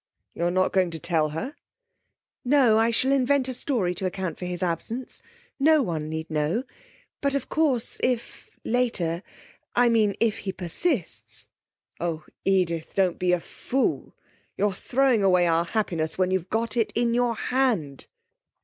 [0.33, 1.55] 'You're not going to tell her?'
[2.43, 2.79] 'No.
[2.79, 5.21] I shall invent a story to account for his absence.
[5.59, 6.63] No one need know.
[7.21, 9.21] But, of course, if, later
[9.75, 11.49] I mean if he persists'
[11.99, 14.15] 'Oh, Edith, don't be a fool!
[14.57, 18.07] You're throwing away our happiness when you've got it in your hand.'